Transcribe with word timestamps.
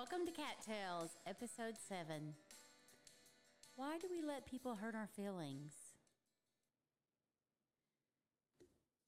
Welcome 0.00 0.24
to 0.24 0.32
Cattails, 0.32 1.12
episode 1.28 1.76
7. 1.76 2.32
Why 3.76 4.00
do 4.00 4.08
we 4.08 4.24
let 4.24 4.48
people 4.48 4.80
hurt 4.80 4.96
our 4.96 5.12
feelings? 5.12 5.76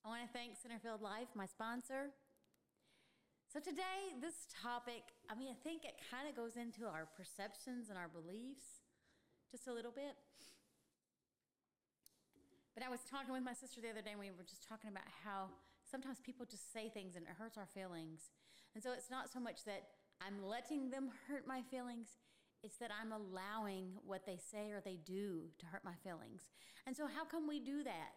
I 0.04 0.12
want 0.12 0.20
to 0.20 0.28
thank 0.36 0.60
Centerfield 0.60 1.00
Life, 1.00 1.32
my 1.32 1.48
sponsor. 1.48 2.12
So, 3.48 3.56
today, 3.56 4.12
this 4.20 4.44
topic, 4.52 5.16
I 5.32 5.34
mean, 5.34 5.48
I 5.48 5.56
think 5.64 5.88
it 5.88 5.96
kind 6.12 6.28
of 6.28 6.36
goes 6.36 6.60
into 6.60 6.84
our 6.84 7.08
perceptions 7.16 7.88
and 7.88 7.96
our 7.96 8.12
beliefs 8.12 8.84
just 9.48 9.68
a 9.68 9.72
little 9.72 9.96
bit. 9.96 10.12
But 12.76 12.84
I 12.84 12.92
was 12.92 13.00
talking 13.08 13.32
with 13.32 13.48
my 13.48 13.56
sister 13.56 13.80
the 13.80 13.88
other 13.88 14.04
day, 14.04 14.12
and 14.12 14.20
we 14.20 14.28
were 14.28 14.44
just 14.44 14.68
talking 14.68 14.92
about 14.92 15.08
how 15.24 15.48
sometimes 15.88 16.20
people 16.20 16.44
just 16.44 16.68
say 16.68 16.92
things 16.92 17.16
and 17.16 17.24
it 17.24 17.32
hurts 17.40 17.56
our 17.56 17.70
feelings. 17.72 18.28
And 18.76 18.84
so, 18.84 18.92
it's 18.92 19.08
not 19.08 19.32
so 19.32 19.40
much 19.40 19.64
that 19.64 19.88
I'm 20.24 20.44
letting 20.46 20.90
them 20.90 21.10
hurt 21.28 21.46
my 21.46 21.62
feelings. 21.70 22.08
It's 22.62 22.76
that 22.78 22.90
I'm 22.92 23.12
allowing 23.12 23.94
what 24.06 24.24
they 24.24 24.38
say 24.38 24.70
or 24.70 24.80
they 24.80 24.98
do 25.04 25.50
to 25.58 25.66
hurt 25.66 25.84
my 25.84 25.94
feelings. 26.04 26.42
And 26.86 26.96
so, 26.96 27.06
how 27.06 27.24
can 27.24 27.48
we 27.48 27.58
do 27.58 27.82
that? 27.82 28.14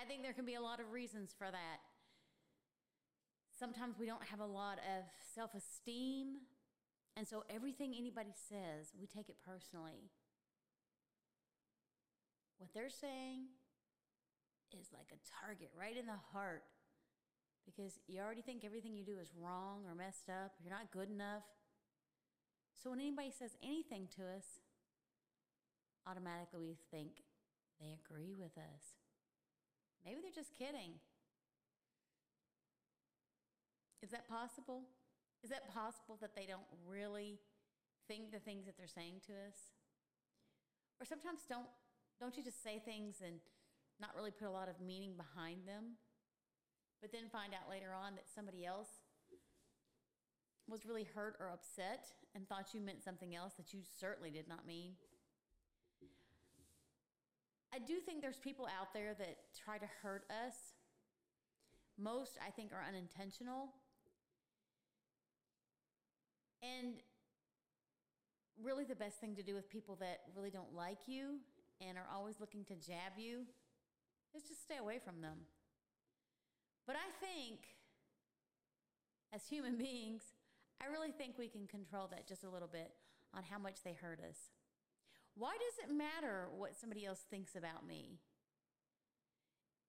I 0.00 0.04
think 0.04 0.22
there 0.22 0.34
can 0.34 0.44
be 0.44 0.54
a 0.54 0.60
lot 0.60 0.80
of 0.80 0.92
reasons 0.92 1.34
for 1.36 1.50
that. 1.50 1.80
Sometimes 3.58 3.98
we 3.98 4.06
don't 4.06 4.24
have 4.24 4.40
a 4.40 4.46
lot 4.46 4.78
of 4.78 5.04
self 5.34 5.54
esteem. 5.54 6.36
And 7.16 7.26
so, 7.26 7.44
everything 7.48 7.94
anybody 7.98 8.32
says, 8.48 8.92
we 8.98 9.06
take 9.06 9.28
it 9.30 9.36
personally. 9.44 10.10
What 12.58 12.70
they're 12.74 12.90
saying 12.90 13.46
is 14.78 14.88
like 14.92 15.08
a 15.12 15.20
target 15.40 15.70
right 15.78 15.96
in 15.96 16.04
the 16.06 16.20
heart 16.32 16.62
because 17.64 17.98
you 18.06 18.20
already 18.20 18.42
think 18.42 18.64
everything 18.64 18.94
you 18.94 19.04
do 19.04 19.18
is 19.20 19.30
wrong 19.36 19.84
or 19.86 19.94
messed 19.94 20.28
up, 20.28 20.52
you're 20.62 20.72
not 20.72 20.90
good 20.90 21.10
enough. 21.10 21.44
So 22.82 22.90
when 22.90 23.00
anybody 23.00 23.30
says 23.30 23.56
anything 23.62 24.08
to 24.16 24.22
us, 24.22 24.60
automatically 26.06 26.60
we 26.60 26.76
think 26.90 27.22
they 27.80 27.96
agree 27.96 28.34
with 28.34 28.56
us. 28.56 28.96
Maybe 30.04 30.20
they're 30.22 30.34
just 30.34 30.56
kidding. 30.56 30.96
Is 34.02 34.10
that 34.10 34.28
possible? 34.28 34.82
Is 35.44 35.50
that 35.50 35.72
possible 35.72 36.16
that 36.20 36.34
they 36.34 36.46
don't 36.46 36.68
really 36.88 37.38
think 38.08 38.32
the 38.32 38.38
things 38.38 38.66
that 38.66 38.76
they're 38.76 38.88
saying 38.88 39.20
to 39.26 39.32
us? 39.32 39.76
Or 41.00 41.04
sometimes 41.04 41.40
don't 41.48 41.68
don't 42.20 42.36
you 42.36 42.44
just 42.44 42.62
say 42.62 42.80
things 42.84 43.22
and 43.24 43.40
not 44.00 44.10
really 44.14 44.30
put 44.30 44.46
a 44.46 44.50
lot 44.50 44.68
of 44.68 44.80
meaning 44.80 45.14
behind 45.16 45.66
them? 45.66 45.96
But 47.00 47.12
then 47.12 47.28
find 47.32 47.54
out 47.54 47.68
later 47.68 47.92
on 47.94 48.14
that 48.14 48.24
somebody 48.32 48.66
else 48.66 49.00
was 50.68 50.86
really 50.86 51.04
hurt 51.14 51.36
or 51.40 51.50
upset 51.50 52.06
and 52.34 52.48
thought 52.48 52.72
you 52.72 52.80
meant 52.80 53.02
something 53.02 53.34
else 53.34 53.54
that 53.54 53.72
you 53.72 53.80
certainly 53.98 54.30
did 54.30 54.48
not 54.48 54.66
mean. 54.66 54.92
I 57.72 57.78
do 57.78 58.00
think 58.00 58.20
there's 58.20 58.38
people 58.38 58.66
out 58.66 58.92
there 58.94 59.14
that 59.18 59.36
try 59.64 59.78
to 59.78 59.86
hurt 60.02 60.24
us. 60.30 60.54
Most, 61.98 62.38
I 62.44 62.50
think, 62.50 62.72
are 62.72 62.84
unintentional. 62.86 63.68
And 66.62 66.94
really, 68.62 68.84
the 68.84 68.96
best 68.96 69.20
thing 69.20 69.34
to 69.36 69.42
do 69.42 69.54
with 69.54 69.70
people 69.70 69.96
that 70.00 70.20
really 70.36 70.50
don't 70.50 70.74
like 70.74 70.98
you 71.06 71.38
and 71.80 71.96
are 71.96 72.08
always 72.14 72.40
looking 72.40 72.64
to 72.64 72.74
jab 72.74 73.12
you 73.16 73.42
is 74.34 74.42
just 74.42 74.62
stay 74.62 74.76
away 74.76 75.00
from 75.02 75.20
them. 75.20 75.38
But 76.86 76.96
I 76.96 77.08
think, 77.24 77.60
as 79.32 79.46
human 79.46 79.76
beings, 79.78 80.22
I 80.82 80.86
really 80.86 81.12
think 81.12 81.36
we 81.38 81.48
can 81.48 81.66
control 81.66 82.08
that 82.10 82.26
just 82.26 82.44
a 82.44 82.50
little 82.50 82.68
bit 82.68 82.92
on 83.34 83.42
how 83.42 83.58
much 83.58 83.82
they 83.84 83.92
hurt 83.92 84.20
us. 84.20 84.50
Why 85.34 85.54
does 85.54 85.88
it 85.88 85.94
matter 85.94 86.48
what 86.56 86.76
somebody 86.76 87.06
else 87.06 87.24
thinks 87.30 87.54
about 87.54 87.86
me? 87.86 88.18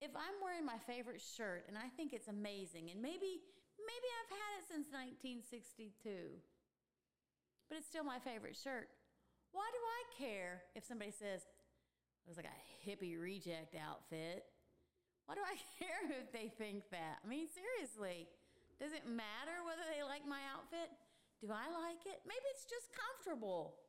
If 0.02 0.12
I'm 0.16 0.38
wearing 0.44 0.66
my 0.66 0.78
favorite 0.86 1.22
shirt 1.22 1.66
and 1.68 1.78
I 1.78 1.90
think 1.96 2.14
it's 2.14 2.28
amazing, 2.28 2.90
and 2.90 3.02
maybe 3.02 3.42
maybe 3.82 4.08
I've 4.22 4.34
had 4.34 4.52
it 4.62 4.66
since 4.70 4.88
1962, 4.94 6.38
but 7.70 7.78
it's 7.78 7.88
still 7.88 8.04
my 8.04 8.20
favorite 8.20 8.58
shirt. 8.58 8.90
Why 9.52 9.68
do 9.72 9.82
I 9.82 10.02
care 10.18 10.64
if 10.76 10.86
somebody 10.86 11.12
says 11.12 11.42
it 11.44 12.28
was 12.28 12.38
like 12.38 12.50
a 12.50 12.60
hippie 12.84 13.20
reject 13.20 13.76
outfit? 13.76 14.46
Why 15.32 15.40
do 15.40 15.48
I 15.48 15.56
care 15.80 16.04
if 16.20 16.28
they 16.36 16.52
think 16.52 16.92
that? 16.92 17.24
I 17.24 17.28
mean, 17.32 17.48
seriously, 17.48 18.28
does 18.84 18.92
it 18.92 19.08
matter 19.08 19.64
whether 19.64 19.88
they 19.88 20.04
like 20.04 20.28
my 20.28 20.44
outfit? 20.52 20.92
Do 21.40 21.48
I 21.56 21.72
like 21.72 22.04
it? 22.04 22.20
Maybe 22.28 22.44
it's 22.52 22.68
just 22.68 22.92
comfortable. 22.92 23.80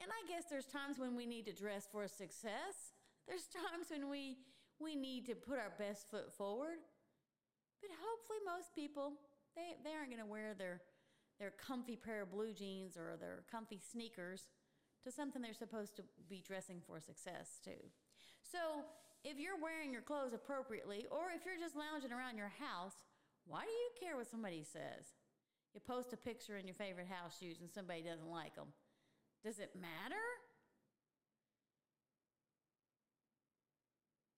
And 0.00 0.08
I 0.08 0.24
guess 0.24 0.48
there's 0.48 0.64
times 0.64 0.96
when 0.96 1.20
we 1.20 1.28
need 1.28 1.44
to 1.44 1.52
dress 1.52 1.84
for 1.84 2.08
success. 2.08 2.96
There's 3.28 3.44
times 3.52 3.92
when 3.92 4.08
we 4.08 4.40
we 4.80 4.96
need 4.96 5.28
to 5.28 5.34
put 5.36 5.60
our 5.60 5.76
best 5.76 6.08
foot 6.08 6.32
forward. 6.32 6.80
But 7.84 7.92
hopefully 7.92 8.40
most 8.48 8.72
people 8.74 9.20
they, 9.52 9.76
they 9.84 9.92
aren't 9.92 10.08
gonna 10.08 10.24
wear 10.24 10.56
their 10.56 10.80
their 11.36 11.52
comfy 11.60 11.94
pair 11.94 12.22
of 12.22 12.32
blue 12.32 12.54
jeans 12.54 12.96
or 12.96 13.20
their 13.20 13.44
comfy 13.52 13.84
sneakers 13.84 14.48
to 15.04 15.12
something 15.12 15.42
they're 15.42 15.52
supposed 15.52 15.94
to 15.96 16.04
be 16.30 16.40
dressing 16.40 16.80
for 16.80 17.00
success 17.00 17.60
too. 17.62 17.84
So, 18.40 18.88
if 19.24 19.38
you're 19.38 19.60
wearing 19.60 19.92
your 19.92 20.02
clothes 20.02 20.32
appropriately, 20.32 21.06
or 21.10 21.28
if 21.34 21.44
you're 21.44 21.60
just 21.60 21.76
lounging 21.76 22.12
around 22.12 22.40
your 22.40 22.52
house, 22.56 22.96
why 23.44 23.64
do 23.64 23.72
you 23.72 23.90
care 24.00 24.16
what 24.16 24.30
somebody 24.30 24.64
says? 24.64 25.12
You 25.74 25.80
post 25.80 26.12
a 26.12 26.16
picture 26.16 26.56
in 26.56 26.66
your 26.66 26.74
favorite 26.74 27.06
house 27.06 27.36
shoes 27.38 27.60
and 27.60 27.70
somebody 27.70 28.02
doesn't 28.02 28.30
like 28.30 28.56
them. 28.56 28.72
Does 29.44 29.60
it 29.60 29.76
matter? 29.76 30.24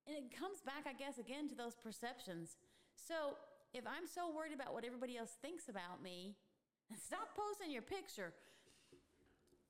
And 0.07 0.19
it 0.19 0.35
comes 0.35 0.61
back, 0.61 0.85
I 0.85 0.93
guess, 0.93 1.19
again 1.19 1.49
to 1.49 1.55
those 1.55 1.79
perceptions. 1.79 2.59
So, 2.95 3.39
if 3.73 3.87
I'm 3.89 4.05
so 4.05 4.29
worried 4.29 4.53
about 4.53 4.75
what 4.75 4.85
everybody 4.85 5.17
else 5.17 5.39
thinks 5.41 5.71
about 5.71 6.03
me, 6.03 6.37
stop 7.07 7.33
posting 7.33 7.73
your 7.73 7.87
picture. 7.87 8.35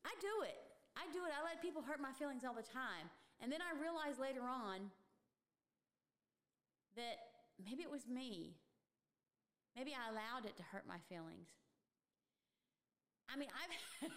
I 0.02 0.10
do 0.18 0.42
it. 0.42 0.58
I 0.98 1.06
do 1.12 1.22
it. 1.24 1.32
I 1.36 1.44
let 1.44 1.62
people 1.62 1.80
hurt 1.80 2.00
my 2.00 2.10
feelings 2.12 2.42
all 2.42 2.56
the 2.56 2.66
time. 2.66 3.06
And 3.40 3.50
then 3.50 3.60
I 3.62 3.78
realize 3.78 4.18
later 4.18 4.42
on 4.42 4.90
that 6.96 7.16
maybe 7.62 7.82
it 7.82 7.90
was 7.90 8.06
me. 8.08 8.56
Maybe 9.76 9.92
I 9.96 10.10
allowed 10.10 10.44
it 10.44 10.56
to 10.56 10.62
hurt 10.62 10.84
my 10.86 10.98
feelings. 11.08 11.48
I 13.32 13.38
mean, 13.38 13.48
I've 13.56 14.10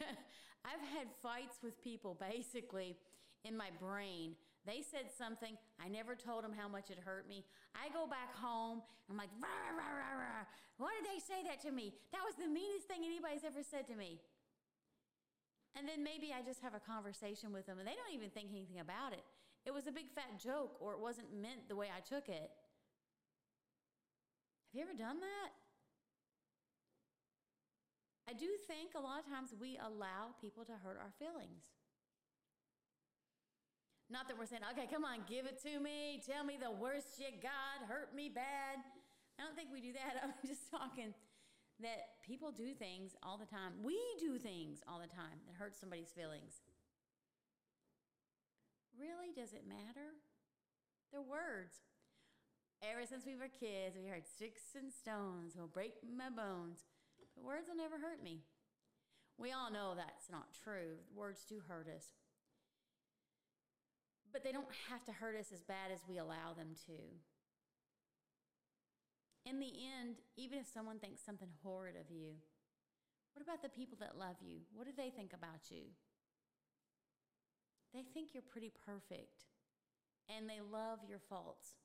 I've 0.66 0.82
had 0.98 1.08
fights 1.22 1.62
with 1.62 1.78
people 1.84 2.18
basically 2.20 2.98
in 3.46 3.56
my 3.56 3.70
brain. 3.80 4.36
They 4.66 4.82
said 4.82 5.14
something, 5.14 5.54
I 5.78 5.88
never 5.88 6.18
told 6.18 6.44
them 6.44 6.52
how 6.52 6.68
much 6.68 6.90
it 6.90 6.98
hurt 6.98 7.30
me. 7.30 7.46
I 7.78 7.94
go 7.94 8.10
back 8.10 8.34
home, 8.34 8.82
I'm 9.06 9.16
like, 9.16 9.30
rah, 9.38 9.70
rah, 9.78 9.94
rah, 9.94 10.18
rah. 10.18 10.44
why 10.82 10.90
did 10.98 11.06
they 11.06 11.22
say 11.22 11.46
that 11.46 11.62
to 11.70 11.72
me? 11.72 11.94
That 12.10 12.26
was 12.26 12.34
the 12.34 12.50
meanest 12.50 12.90
thing 12.90 13.06
anybody's 13.06 13.46
ever 13.46 13.62
said 13.62 13.86
to 13.94 13.96
me. 13.96 14.18
And 15.78 15.86
then 15.86 16.02
maybe 16.02 16.34
I 16.34 16.42
just 16.42 16.66
have 16.66 16.74
a 16.74 16.82
conversation 16.82 17.54
with 17.54 17.70
them 17.70 17.78
and 17.78 17.86
they 17.86 17.94
don't 17.94 18.16
even 18.16 18.34
think 18.34 18.50
anything 18.50 18.82
about 18.82 19.14
it. 19.14 19.22
It 19.70 19.74
was 19.74 19.86
a 19.86 19.94
big 19.94 20.10
fat 20.10 20.42
joke 20.42 20.82
or 20.82 20.94
it 20.94 21.00
wasn't 21.00 21.30
meant 21.30 21.70
the 21.70 21.76
way 21.76 21.94
I 21.94 22.02
took 22.02 22.26
it. 22.30 22.50
Have 24.76 24.84
you 24.84 24.92
ever 24.92 25.00
done 25.00 25.24
that? 25.24 25.56
I 28.28 28.36
do 28.36 28.60
think 28.68 28.92
a 28.92 29.00
lot 29.00 29.24
of 29.24 29.26
times 29.32 29.56
we 29.56 29.80
allow 29.80 30.36
people 30.44 30.68
to 30.68 30.76
hurt 30.76 31.00
our 31.00 31.16
feelings. 31.16 31.64
Not 34.12 34.28
that 34.28 34.36
we're 34.36 34.52
saying, 34.52 34.68
okay, 34.76 34.84
come 34.92 35.08
on, 35.08 35.24
give 35.32 35.48
it 35.48 35.64
to 35.64 35.80
me. 35.80 36.20
Tell 36.28 36.44
me 36.44 36.60
the 36.60 36.76
worst 36.76 37.16
you 37.24 37.32
got. 37.40 37.88
Hurt 37.88 38.12
me 38.12 38.28
bad. 38.28 38.84
I 39.40 39.48
don't 39.48 39.56
think 39.56 39.72
we 39.72 39.80
do 39.80 39.96
that. 39.96 40.20
I'm 40.28 40.36
just 40.44 40.68
talking 40.68 41.16
that 41.80 42.20
people 42.28 42.52
do 42.52 42.76
things 42.76 43.16
all 43.24 43.40
the 43.40 43.48
time. 43.48 43.80
We 43.80 43.96
do 44.20 44.36
things 44.36 44.84
all 44.92 45.00
the 45.00 45.08
time 45.08 45.40
that 45.48 45.56
hurt 45.56 45.80
somebody's 45.80 46.12
feelings. 46.12 46.60
Really, 49.00 49.32
does 49.32 49.56
it 49.56 49.64
matter? 49.64 50.20
They're 51.16 51.24
words. 51.24 51.80
Ever 52.86 53.06
since 53.06 53.26
we 53.26 53.36
were 53.36 53.50
kids, 53.50 53.98
we 53.98 54.08
heard 54.08 54.28
sticks 54.28 54.76
and 54.78 54.94
stones 54.94 55.56
will 55.58 55.68
break 55.68 55.94
my 56.06 56.30
bones, 56.30 56.86
but 57.36 57.44
words 57.44 57.68
will 57.68 57.76
never 57.76 57.98
hurt 57.98 58.24
me. 58.24 58.44
We 59.38 59.52
all 59.52 59.72
know 59.72 59.94
that's 59.96 60.30
not 60.30 60.54
true. 60.64 61.02
Words 61.16 61.46
do 61.50 61.62
hurt 61.68 61.88
us. 61.88 62.06
But 64.32 64.44
they 64.44 64.52
don't 64.52 64.68
have 64.90 65.04
to 65.06 65.12
hurt 65.12 65.36
us 65.36 65.52
as 65.52 65.62
bad 65.62 65.92
as 65.92 66.00
we 66.08 66.18
allow 66.18 66.54
them 66.56 66.76
to 66.86 66.94
in 69.46 69.60
the 69.60 69.72
end, 70.02 70.18
even 70.36 70.58
if 70.58 70.66
someone 70.66 70.98
thinks 70.98 71.22
something 71.22 71.50
horrid 71.64 71.96
of 71.96 72.10
you, 72.10 72.34
what 73.34 73.46
about 73.46 73.62
the 73.62 73.70
people 73.70 73.98
that 74.02 74.18
love 74.18 74.36
you? 74.42 74.66
What 74.74 74.88
do 74.88 74.94
they 74.98 75.12
think 75.12 75.34
about 75.34 75.70
you? 75.70 75.94
They 77.94 78.02
think 78.02 78.34
you're 78.34 78.44
pretty 78.44 78.72
perfect 78.86 79.46
and 80.28 80.50
they 80.50 80.60
love 80.60 81.00
your 81.08 81.20
faults. 81.20 81.78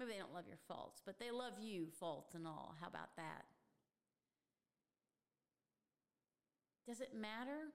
Maybe 0.00 0.12
they 0.12 0.18
don't 0.18 0.32
love 0.32 0.48
your 0.48 0.56
faults, 0.66 1.02
but 1.04 1.20
they 1.20 1.30
love 1.30 1.60
you, 1.60 1.88
faults 2.00 2.32
and 2.34 2.46
all. 2.46 2.74
How 2.80 2.88
about 2.88 3.12
that? 3.18 3.44
Does 6.88 7.02
it 7.02 7.12
matter 7.12 7.68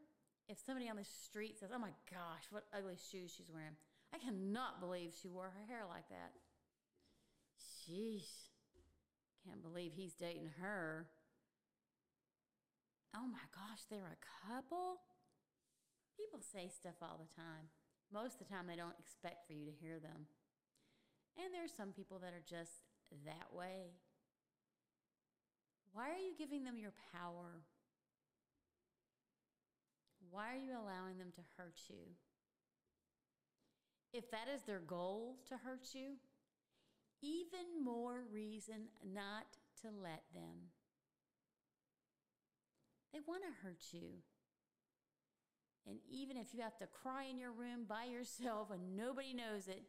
if 0.49 0.57
somebody 0.57 0.89
on 0.89 0.97
the 0.97 1.05
street 1.05 1.59
says, 1.59 1.69
Oh 1.71 1.77
my 1.77 1.93
gosh, 2.09 2.49
what 2.49 2.65
ugly 2.75 2.97
shoes 2.97 3.31
she's 3.37 3.51
wearing? 3.53 3.77
I 4.11 4.17
cannot 4.17 4.81
believe 4.81 5.13
she 5.13 5.29
wore 5.29 5.53
her 5.53 5.65
hair 5.69 5.85
like 5.87 6.09
that. 6.09 6.33
Sheesh. 7.61 8.49
Can't 9.45 9.61
believe 9.61 9.91
he's 9.93 10.15
dating 10.15 10.49
her. 10.59 11.05
Oh 13.15 13.27
my 13.27 13.45
gosh, 13.53 13.85
they're 13.91 14.17
a 14.17 14.49
couple? 14.49 14.97
People 16.17 16.39
say 16.41 16.71
stuff 16.73 16.95
all 17.03 17.21
the 17.21 17.35
time. 17.39 17.69
Most 18.11 18.41
of 18.41 18.47
the 18.47 18.53
time, 18.53 18.65
they 18.65 18.75
don't 18.75 18.97
expect 18.97 19.45
for 19.45 19.53
you 19.53 19.65
to 19.65 19.71
hear 19.71 19.99
them. 19.99 20.25
And 21.37 21.53
there 21.53 21.63
are 21.63 21.77
some 21.77 21.91
people 21.91 22.19
that 22.19 22.33
are 22.33 22.43
just 22.47 22.71
that 23.25 23.51
way. 23.51 23.91
Why 25.93 26.09
are 26.09 26.17
you 26.17 26.33
giving 26.37 26.63
them 26.63 26.77
your 26.77 26.93
power? 27.13 27.63
Why 30.31 30.53
are 30.53 30.59
you 30.59 30.71
allowing 30.71 31.17
them 31.17 31.31
to 31.35 31.41
hurt 31.57 31.79
you? 31.89 32.15
If 34.13 34.31
that 34.31 34.47
is 34.53 34.61
their 34.63 34.79
goal 34.79 35.37
to 35.49 35.57
hurt 35.57 35.93
you, 35.93 36.13
even 37.21 37.83
more 37.83 38.23
reason 38.31 38.87
not 39.13 39.45
to 39.81 39.87
let 39.87 40.23
them. 40.33 40.71
They 43.13 43.19
want 43.25 43.43
to 43.43 43.65
hurt 43.65 43.83
you. 43.91 44.19
And 45.87 45.99
even 46.09 46.37
if 46.37 46.53
you 46.53 46.61
have 46.61 46.77
to 46.77 46.87
cry 46.87 47.25
in 47.25 47.37
your 47.37 47.51
room 47.51 47.85
by 47.87 48.05
yourself 48.05 48.71
and 48.71 48.97
nobody 48.97 49.33
knows 49.33 49.67
it, 49.67 49.83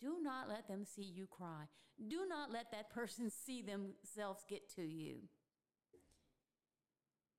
do 0.00 0.18
not 0.22 0.48
let 0.48 0.68
them 0.68 0.84
see 0.84 1.02
you 1.02 1.26
cry. 1.26 1.64
Do 2.08 2.26
not 2.28 2.52
let 2.52 2.70
that 2.72 2.90
person 2.90 3.30
see 3.46 3.62
themselves 3.62 4.44
get 4.48 4.68
to 4.76 4.82
you. 4.82 5.28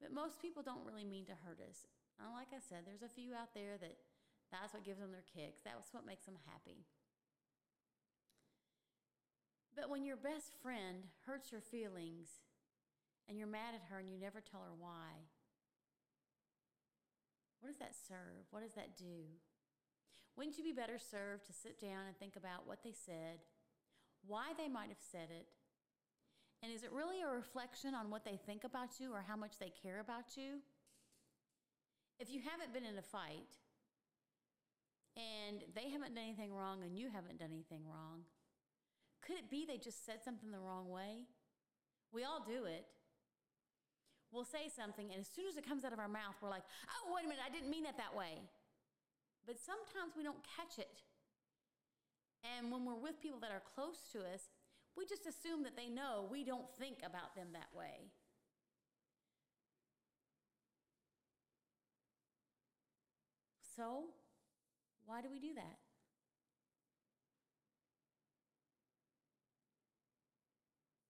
But 0.02 0.14
most 0.14 0.42
people 0.42 0.62
don't 0.64 0.86
really 0.86 1.06
mean 1.06 1.26
to 1.26 1.34
hurt 1.44 1.60
us. 1.62 1.86
And 2.20 2.34
like 2.34 2.54
I 2.54 2.62
said, 2.62 2.86
there's 2.86 3.06
a 3.06 3.14
few 3.14 3.34
out 3.34 3.54
there 3.54 3.78
that 3.82 3.98
that's 4.52 4.74
what 4.74 4.86
gives 4.86 5.00
them 5.00 5.12
their 5.12 5.26
kicks. 5.26 5.62
That's 5.66 5.94
what 5.94 6.06
makes 6.06 6.26
them 6.26 6.38
happy. 6.46 6.86
But 9.76 9.90
when 9.90 10.04
your 10.04 10.18
best 10.18 10.54
friend 10.62 11.06
hurts 11.26 11.52
your 11.52 11.62
feelings 11.62 12.42
and 13.30 13.38
you're 13.38 13.48
mad 13.48 13.76
at 13.76 13.86
her 13.90 14.00
and 14.00 14.10
you 14.10 14.18
never 14.18 14.42
tell 14.42 14.62
her 14.62 14.74
why, 14.78 15.30
what 17.60 17.70
does 17.70 17.78
that 17.78 17.94
serve? 17.94 18.50
What 18.50 18.64
does 18.64 18.74
that 18.74 18.98
do? 18.98 19.30
Wouldn't 20.38 20.58
you 20.58 20.64
be 20.64 20.72
better 20.72 21.00
served 21.00 21.48
to 21.48 21.54
sit 21.54 21.82
down 21.82 22.06
and 22.06 22.16
think 22.16 22.36
about 22.38 22.68
what 22.68 22.84
they 22.84 22.94
said, 22.94 23.42
why 24.26 24.54
they 24.56 24.70
might 24.70 24.90
have 24.90 25.02
said 25.02 25.30
it, 25.34 25.48
and 26.62 26.72
is 26.72 26.84
it 26.84 26.92
really 26.92 27.22
a 27.22 27.30
reflection 27.30 27.94
on 27.94 28.10
what 28.10 28.24
they 28.24 28.40
think 28.46 28.64
about 28.64 29.00
you 29.00 29.12
or 29.14 29.26
how 29.28 29.36
much 29.36 29.60
they 29.60 29.72
care 29.82 30.00
about 30.00 30.38
you? 30.38 30.62
If 32.20 32.32
you 32.32 32.42
haven't 32.42 32.74
been 32.74 32.86
in 32.86 32.98
a 32.98 33.02
fight 33.02 33.62
and 35.16 35.62
they 35.76 35.90
haven't 35.90 36.16
done 36.16 36.24
anything 36.24 36.54
wrong 36.54 36.82
and 36.84 36.98
you 36.98 37.10
haven't 37.14 37.38
done 37.40 37.50
anything 37.52 37.82
wrong, 37.86 38.22
could 39.22 39.38
it 39.38 39.50
be 39.50 39.66
they 39.66 39.78
just 39.78 40.06
said 40.06 40.24
something 40.24 40.52
the 40.52 40.60
wrong 40.60 40.90
way? 40.90 41.26
We 42.12 42.24
all 42.24 42.44
do 42.46 42.66
it. 42.66 42.86
We'll 44.32 44.46
say 44.46 44.68
something, 44.68 45.10
and 45.12 45.22
as 45.22 45.28
soon 45.28 45.46
as 45.48 45.56
it 45.56 45.66
comes 45.66 45.86
out 45.86 45.94
of 45.94 46.00
our 46.00 46.10
mouth, 46.10 46.36
we're 46.42 46.50
like, 46.50 46.66
oh, 46.90 47.14
wait 47.16 47.24
a 47.26 47.30
minute, 47.30 47.44
I 47.46 47.54
didn't 47.54 47.70
mean 47.70 47.86
it 47.86 47.96
that 47.98 48.18
way. 48.18 48.44
But 49.48 49.56
sometimes 49.58 50.14
we 50.18 50.24
don't 50.24 50.44
catch 50.44 50.78
it. 50.78 51.02
And 52.44 52.70
when 52.70 52.84
we're 52.86 53.00
with 53.00 53.22
people 53.22 53.40
that 53.40 53.52
are 53.52 53.64
close 53.74 54.12
to 54.12 54.20
us, 54.20 54.52
we 54.98 55.06
just 55.06 55.26
assume 55.26 55.64
that 55.64 55.78
they 55.78 55.88
know 55.88 56.28
we 56.30 56.44
don't 56.44 56.68
think 56.78 57.00
about 57.00 57.34
them 57.36 57.48
that 57.54 57.72
way. 57.74 58.12
So, 63.76 64.06
why 65.06 65.22
do 65.22 65.30
we 65.32 65.40
do 65.40 65.54
that? 65.54 65.78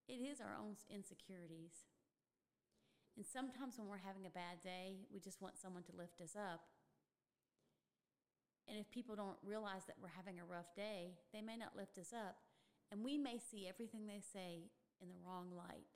It 0.07 0.21
is 0.21 0.39
our 0.41 0.55
own 0.61 0.75
insecurities. 0.89 1.87
And 3.15 3.25
sometimes 3.25 3.77
when 3.77 3.87
we're 3.87 4.05
having 4.05 4.25
a 4.25 4.29
bad 4.29 4.61
day, 4.63 5.07
we 5.11 5.19
just 5.19 5.41
want 5.41 5.57
someone 5.57 5.83
to 5.83 5.95
lift 5.95 6.21
us 6.21 6.35
up. 6.35 6.61
And 8.67 8.77
if 8.77 8.89
people 8.91 9.15
don't 9.15 9.37
realize 9.43 9.85
that 9.87 9.95
we're 10.01 10.15
having 10.15 10.39
a 10.39 10.45
rough 10.45 10.75
day, 10.75 11.15
they 11.33 11.41
may 11.41 11.55
not 11.55 11.75
lift 11.75 11.97
us 11.97 12.11
up. 12.13 12.37
And 12.91 13.03
we 13.03 13.17
may 13.17 13.37
see 13.39 13.67
everything 13.67 14.07
they 14.07 14.21
say 14.21 14.69
in 15.01 15.09
the 15.09 15.21
wrong 15.25 15.51
light. 15.55 15.87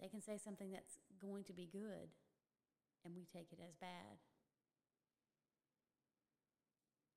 They 0.00 0.08
can 0.08 0.22
say 0.22 0.38
something 0.38 0.70
that's 0.70 0.98
going 1.20 1.42
to 1.44 1.52
be 1.52 1.68
good, 1.70 2.14
and 3.04 3.14
we 3.16 3.24
take 3.24 3.52
it 3.52 3.58
as 3.60 3.74
bad. 3.80 4.22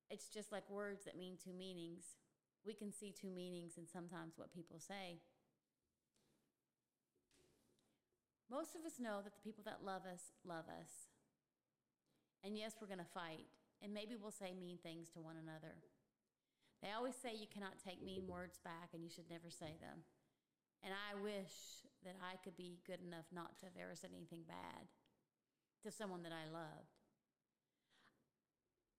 It's 0.10 0.28
just 0.30 0.52
like 0.52 0.68
words 0.70 1.06
that 1.06 1.18
mean 1.18 1.38
two 1.42 1.54
meanings 1.54 2.16
we 2.66 2.74
can 2.74 2.92
see 2.92 3.12
two 3.12 3.30
meanings 3.30 3.74
in 3.78 3.88
sometimes 3.88 4.34
what 4.38 4.54
people 4.54 4.80
say. 4.80 5.18
Most 8.50 8.76
of 8.76 8.86
us 8.86 9.00
know 9.00 9.22
that 9.24 9.34
the 9.34 9.42
people 9.42 9.64
that 9.66 9.84
love 9.84 10.04
us 10.06 10.34
love 10.46 10.66
us. 10.68 11.08
And 12.44 12.58
yes, 12.58 12.74
we're 12.82 12.88
going 12.88 13.00
to 13.00 13.14
fight, 13.14 13.46
and 13.82 13.94
maybe 13.94 14.16
we'll 14.16 14.32
say 14.32 14.54
mean 14.54 14.78
things 14.82 15.10
to 15.14 15.22
one 15.22 15.36
another. 15.38 15.78
They 16.82 16.90
always 16.98 17.14
say 17.16 17.38
you 17.38 17.46
cannot 17.46 17.78
take 17.78 18.04
mean 18.04 18.26
words 18.26 18.58
back 18.64 18.90
and 18.94 19.04
you 19.04 19.10
should 19.10 19.30
never 19.30 19.52
say 19.52 19.78
them. 19.80 20.02
And 20.82 20.94
I 20.94 21.14
wish 21.22 21.86
that 22.04 22.18
I 22.18 22.42
could 22.44 22.58
be 22.58 22.82
good 22.88 23.06
enough 23.06 23.30
not 23.32 23.60
to 23.60 23.66
have 23.66 23.78
ever 23.78 23.94
said 23.94 24.10
anything 24.16 24.42
bad 24.48 24.90
to 25.86 25.92
someone 25.92 26.24
that 26.24 26.34
I 26.34 26.50
loved. 26.52 26.98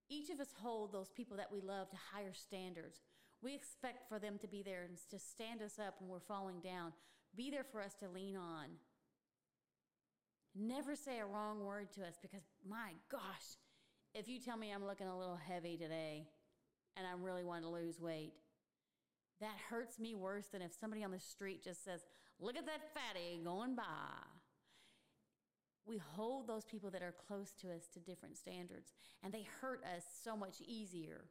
Each 0.09 0.31
of 0.31 0.39
us 0.39 0.55
hold 0.61 0.93
those 0.93 1.11
people 1.11 1.37
that 1.39 1.51
we 1.51 1.61
love 1.61 1.91
to 1.91 1.97
higher 2.15 2.35
standards. 2.35 3.01
We 3.43 3.55
expect 3.55 4.09
for 4.09 4.21
them 4.21 4.39
to 4.39 4.47
be 4.47 4.63
there 4.63 4.85
and 4.85 4.97
to 5.11 5.19
stand 5.19 5.63
us 5.63 5.81
up 5.81 5.97
when 5.99 6.09
we're 6.09 6.21
falling 6.21 6.61
down, 6.61 6.93
be 7.35 7.51
there 7.51 7.65
for 7.65 7.83
us 7.83 7.95
to 7.95 8.09
lean 8.09 8.37
on. 8.37 8.79
Never 10.55 10.95
say 10.95 11.19
a 11.19 11.27
wrong 11.27 11.65
word 11.65 11.93
to 11.95 12.03
us 12.03 12.15
because, 12.21 12.43
my 12.69 12.93
gosh, 13.11 13.57
if 14.15 14.29
you 14.29 14.39
tell 14.39 14.57
me 14.57 14.71
I'm 14.73 14.87
looking 14.87 15.07
a 15.07 15.19
little 15.19 15.39
heavy 15.49 15.77
today 15.77 16.27
and 16.97 17.07
I 17.07 17.13
really 17.19 17.45
want 17.45 17.63
to 17.63 17.71
lose 17.71 18.01
weight, 18.01 18.35
that 19.41 19.57
hurts 19.71 19.99
me 19.99 20.15
worse 20.15 20.47
than 20.49 20.63
if 20.63 20.73
somebody 20.79 21.03
on 21.03 21.11
the 21.11 21.19
street 21.19 21.65
just 21.65 21.85
says, 21.85 22.05
Look 22.39 22.57
at 22.57 22.67
that 22.67 22.93
fatty 22.93 23.41
going 23.43 23.77
by. 23.77 23.85
We 25.87 25.99
hold 25.99 26.47
those 26.47 26.65
people 26.65 26.91
that 26.91 27.03
are 27.03 27.15
close 27.27 27.53
to 27.61 27.73
us 27.73 27.87
to 27.95 28.01
different 28.01 28.37
standards, 28.37 28.93
and 29.23 29.33
they 29.33 29.47
hurt 29.61 29.83
us 29.85 30.05
so 30.23 30.37
much 30.37 30.61
easier. 30.61 31.25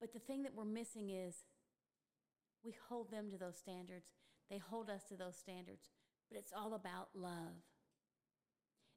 But 0.00 0.12
the 0.12 0.18
thing 0.18 0.42
that 0.42 0.54
we're 0.54 0.64
missing 0.64 1.10
is 1.10 1.36
we 2.64 2.74
hold 2.88 3.10
them 3.10 3.30
to 3.30 3.38
those 3.38 3.56
standards, 3.56 4.06
they 4.50 4.58
hold 4.58 4.90
us 4.90 5.02
to 5.08 5.16
those 5.16 5.36
standards, 5.36 5.88
but 6.32 6.38
it's 6.38 6.52
all 6.56 6.74
about 6.74 7.08
love. 7.14 7.60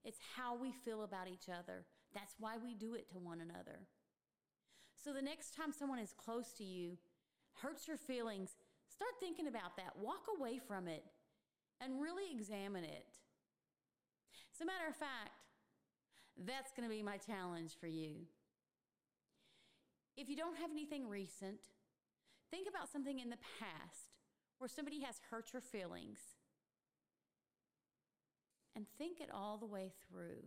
It's 0.05 0.19
how 0.37 0.55
we 0.55 0.71
feel 0.71 1.03
about 1.03 1.27
each 1.27 1.49
other. 1.49 1.85
That's 2.13 2.35
why 2.39 2.55
we 2.63 2.73
do 2.73 2.93
it 2.93 3.09
to 3.11 3.17
one 3.17 3.41
another. 3.41 3.79
So 5.03 5.11
the 5.11 5.21
next 5.21 5.53
time 5.53 5.73
someone 5.73 5.99
is 5.99 6.13
close 6.13 6.53
to 6.53 6.63
you, 6.63 6.97
hurts 7.61 7.87
your 7.87 7.97
feelings, 7.97 8.55
start 8.87 9.11
thinking 9.19 9.47
about 9.47 9.75
that. 9.77 9.97
Walk 10.01 10.27
away 10.37 10.59
from 10.65 10.87
it 10.87 11.03
and 11.81 12.01
really 12.01 12.31
examine 12.31 12.85
it. 12.85 13.07
As 14.53 14.61
a 14.61 14.65
matter 14.65 14.87
of 14.87 14.95
fact, 14.95 15.31
that's 16.37 16.71
going 16.71 16.87
to 16.87 16.95
be 16.95 17.03
my 17.03 17.17
challenge 17.17 17.73
for 17.79 17.87
you. 17.87 18.27
If 20.15 20.29
you 20.29 20.37
don't 20.37 20.57
have 20.57 20.71
anything 20.71 21.09
recent, 21.09 21.59
think 22.49 22.67
about 22.69 22.89
something 22.89 23.19
in 23.19 23.29
the 23.29 23.43
past 23.59 24.15
where 24.59 24.69
somebody 24.69 25.01
has 25.01 25.15
hurt 25.29 25.51
your 25.51 25.61
feelings 25.61 26.19
and 28.75 28.85
think 28.97 29.19
it 29.19 29.29
all 29.33 29.57
the 29.57 29.65
way 29.65 29.91
through. 30.07 30.43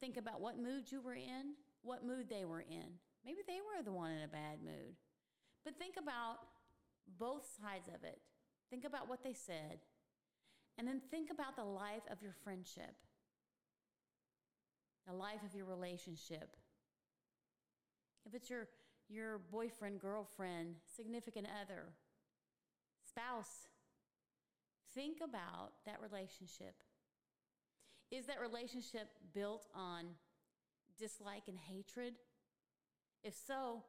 Think 0.00 0.16
about 0.16 0.40
what 0.40 0.58
mood 0.58 0.90
you 0.90 1.00
were 1.00 1.14
in, 1.14 1.54
what 1.82 2.04
mood 2.04 2.28
they 2.28 2.44
were 2.44 2.60
in. 2.60 2.98
Maybe 3.24 3.38
they 3.46 3.60
were 3.60 3.82
the 3.82 3.92
one 3.92 4.10
in 4.10 4.22
a 4.22 4.28
bad 4.28 4.62
mood. 4.62 4.96
But 5.64 5.78
think 5.78 5.94
about 5.96 6.38
both 7.18 7.46
sides 7.60 7.88
of 7.88 8.04
it. 8.04 8.20
Think 8.70 8.84
about 8.84 9.08
what 9.08 9.22
they 9.22 9.32
said. 9.32 9.78
And 10.76 10.88
then 10.88 11.00
think 11.10 11.30
about 11.30 11.56
the 11.56 11.64
life 11.64 12.02
of 12.10 12.20
your 12.20 12.34
friendship, 12.42 12.96
the 15.06 15.14
life 15.14 15.42
of 15.44 15.54
your 15.54 15.66
relationship. 15.66 16.56
If 18.26 18.34
it's 18.34 18.50
your 18.50 18.68
your 19.08 19.38
boyfriend, 19.52 20.00
girlfriend, 20.00 20.76
significant 20.96 21.46
other, 21.62 21.92
spouse. 23.06 23.68
Think 24.94 25.18
about 25.22 25.72
that 25.86 26.00
relationship. 26.00 26.74
Is 28.14 28.26
that 28.26 28.40
relationship 28.40 29.08
built 29.34 29.66
on 29.74 30.04
dislike 30.96 31.48
and 31.48 31.58
hatred? 31.58 32.14
If 33.24 33.34
so, 33.34 33.82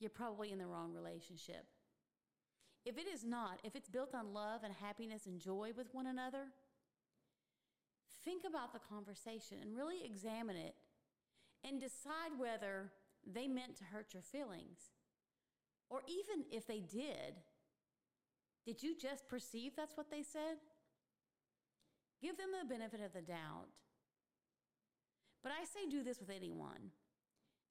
you're 0.00 0.08
probably 0.08 0.50
in 0.50 0.58
the 0.58 0.66
wrong 0.66 0.94
relationship. 0.94 1.66
If 2.86 2.96
it 2.96 3.06
is 3.06 3.22
not, 3.22 3.60
if 3.64 3.76
it's 3.76 3.90
built 3.90 4.14
on 4.14 4.32
love 4.32 4.62
and 4.64 4.72
happiness 4.72 5.26
and 5.26 5.38
joy 5.38 5.72
with 5.76 5.88
one 5.92 6.06
another, 6.06 6.44
think 8.24 8.44
about 8.48 8.72
the 8.72 8.78
conversation 8.78 9.58
and 9.60 9.76
really 9.76 10.02
examine 10.04 10.56
it 10.56 10.74
and 11.62 11.78
decide 11.78 12.38
whether 12.38 12.92
they 13.30 13.46
meant 13.46 13.76
to 13.76 13.84
hurt 13.84 14.14
your 14.14 14.22
feelings. 14.22 14.78
Or 15.90 16.00
even 16.08 16.46
if 16.50 16.66
they 16.66 16.80
did, 16.80 17.34
did 18.64 18.82
you 18.82 18.96
just 18.96 19.28
perceive 19.28 19.72
that's 19.76 19.98
what 19.98 20.10
they 20.10 20.22
said? 20.22 20.56
Give 22.20 22.36
them 22.36 22.48
the 22.52 22.68
benefit 22.68 23.00
of 23.00 23.12
the 23.12 23.20
doubt. 23.20 23.68
But 25.42 25.52
I 25.52 25.64
say 25.64 25.88
do 25.90 26.02
this 26.02 26.18
with 26.18 26.30
anyone. 26.30 26.90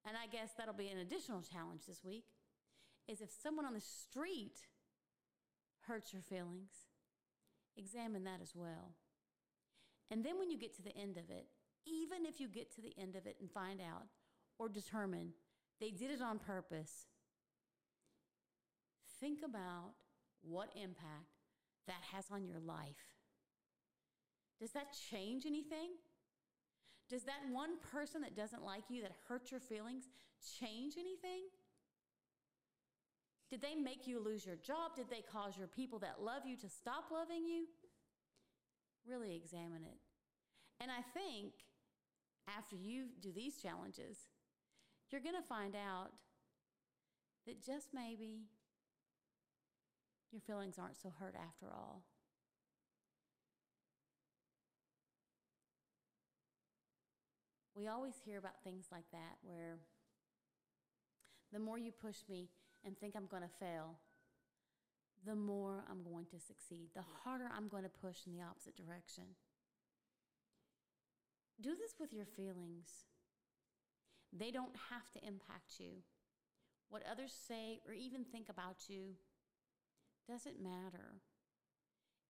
And 0.06 0.16
I 0.16 0.26
guess 0.30 0.50
that'll 0.56 0.74
be 0.74 0.88
an 0.88 0.98
additional 0.98 1.42
challenge 1.42 1.82
this 1.86 2.04
week 2.04 2.24
is 3.08 3.20
if 3.20 3.30
someone 3.42 3.66
on 3.66 3.74
the 3.74 3.80
street 3.80 4.58
hurts 5.86 6.12
your 6.12 6.22
feelings, 6.22 6.70
examine 7.76 8.24
that 8.24 8.40
as 8.40 8.52
well. 8.54 8.94
And 10.10 10.24
then 10.24 10.38
when 10.38 10.50
you 10.50 10.58
get 10.58 10.74
to 10.76 10.82
the 10.82 10.96
end 10.96 11.16
of 11.16 11.30
it, 11.30 11.46
even 11.86 12.24
if 12.24 12.40
you 12.40 12.48
get 12.48 12.74
to 12.74 12.80
the 12.80 12.94
end 13.00 13.16
of 13.16 13.26
it 13.26 13.36
and 13.40 13.50
find 13.50 13.80
out 13.80 14.06
or 14.58 14.68
determine 14.68 15.32
they 15.80 15.90
did 15.90 16.10
it 16.10 16.22
on 16.22 16.38
purpose, 16.38 17.06
think 19.20 19.40
about 19.44 19.92
what 20.42 20.68
impact 20.74 21.34
that 21.86 22.02
has 22.12 22.26
on 22.30 22.44
your 22.44 22.60
life. 22.60 23.15
Does 24.60 24.70
that 24.72 24.96
change 25.10 25.44
anything? 25.46 25.90
Does 27.08 27.22
that 27.24 27.40
one 27.52 27.78
person 27.92 28.20
that 28.22 28.36
doesn't 28.36 28.64
like 28.64 28.84
you, 28.88 29.02
that 29.02 29.12
hurt 29.28 29.50
your 29.50 29.60
feelings, 29.60 30.08
change 30.58 30.94
anything? 30.98 31.42
Did 33.48 33.62
they 33.62 33.74
make 33.76 34.06
you 34.06 34.18
lose 34.18 34.44
your 34.44 34.56
job? 34.56 34.96
Did 34.96 35.08
they 35.08 35.22
cause 35.30 35.56
your 35.56 35.68
people 35.68 36.00
that 36.00 36.20
love 36.20 36.42
you 36.44 36.56
to 36.56 36.68
stop 36.68 37.10
loving 37.12 37.46
you? 37.46 37.66
Really 39.08 39.36
examine 39.36 39.84
it. 39.84 39.98
And 40.80 40.90
I 40.90 41.02
think 41.14 41.52
after 42.48 42.74
you 42.74 43.06
do 43.20 43.30
these 43.32 43.56
challenges, 43.56 44.18
you're 45.10 45.20
going 45.20 45.36
to 45.36 45.48
find 45.48 45.76
out 45.76 46.10
that 47.46 47.64
just 47.64 47.88
maybe 47.94 48.46
your 50.32 50.40
feelings 50.40 50.76
aren't 50.78 50.96
so 50.96 51.12
hurt 51.16 51.36
after 51.36 51.72
all. 51.72 52.02
We 57.76 57.88
always 57.88 58.14
hear 58.24 58.38
about 58.38 58.64
things 58.64 58.86
like 58.90 59.04
that 59.12 59.36
where 59.42 59.76
the 61.52 61.58
more 61.58 61.78
you 61.78 61.92
push 61.92 62.16
me 62.28 62.48
and 62.84 62.96
think 62.96 63.14
I'm 63.14 63.26
going 63.26 63.42
to 63.42 63.58
fail, 63.60 63.98
the 65.26 65.34
more 65.34 65.84
I'm 65.90 66.02
going 66.02 66.24
to 66.26 66.40
succeed, 66.40 66.88
the 66.94 67.04
harder 67.22 67.48
I'm 67.54 67.68
going 67.68 67.82
to 67.82 67.90
push 67.90 68.26
in 68.26 68.32
the 68.32 68.42
opposite 68.42 68.76
direction. 68.76 69.24
Do 71.60 71.70
this 71.70 71.94
with 72.00 72.12
your 72.12 72.24
feelings. 72.24 72.88
They 74.32 74.50
don't 74.50 74.76
have 74.90 75.10
to 75.12 75.26
impact 75.26 75.78
you. 75.78 76.02
What 76.88 77.02
others 77.10 77.32
say 77.46 77.80
or 77.86 77.92
even 77.92 78.24
think 78.24 78.48
about 78.48 78.88
you 78.88 79.16
doesn't 80.28 80.62
matter. 80.62 81.20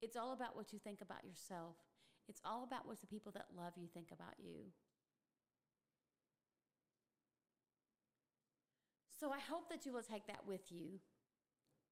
It's 0.02 0.16
all 0.16 0.32
about 0.32 0.56
what 0.56 0.72
you 0.72 0.78
think 0.78 1.00
about 1.00 1.24
yourself. 1.24 1.76
It's 2.28 2.40
all 2.44 2.64
about 2.64 2.86
what 2.86 3.00
the 3.00 3.06
people 3.06 3.32
that 3.32 3.46
love 3.56 3.74
you 3.76 3.88
think 3.92 4.08
about 4.12 4.34
you. 4.38 4.72
So 9.18 9.32
I 9.32 9.40
hope 9.40 9.70
that 9.70 9.86
you 9.86 9.92
will 9.92 10.02
take 10.02 10.26
that 10.26 10.46
with 10.46 10.70
you 10.70 11.00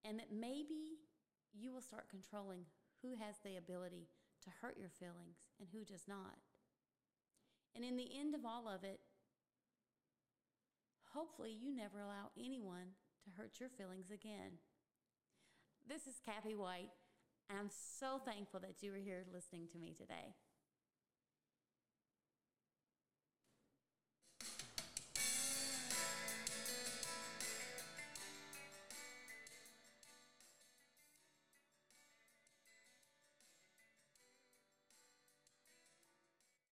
and 0.05 0.19
that 0.19 0.33
maybe 0.33 1.01
you 1.55 1.73
will 1.73 1.81
start 1.81 2.11
controlling 2.11 2.67
who 3.03 3.15
has 3.17 3.37
the 3.43 3.57
ability 3.57 4.09
to 4.45 4.51
hurt 4.61 4.77
your 4.79 4.91
feelings 4.91 5.39
and 5.59 5.69
who 5.73 5.85
does 5.85 6.07
not. 6.07 6.37
And 7.75 7.85
in 7.85 7.97
the 7.97 8.11
end 8.19 8.35
of 8.35 8.45
all 8.45 8.69
of 8.69 8.85
it, 8.85 9.01
hopefully 11.15 11.57
you 11.59 11.75
never 11.75 12.01
allow 12.01 12.31
anyone 12.39 12.93
to 13.25 13.31
hurt 13.37 13.59
your 13.59 13.71
feelings 13.71 14.11
again. 14.13 14.61
This 15.89 16.07
is 16.07 16.21
Kathy 16.25 16.55
White, 16.55 16.91
I'm 17.51 17.71
so 17.71 18.21
thankful 18.25 18.61
that 18.61 18.83
you 18.83 18.91
were 18.91 18.99
here 18.99 19.25
listening 19.33 19.69
to 19.73 19.79
me 19.79 19.95
today. 19.97 20.35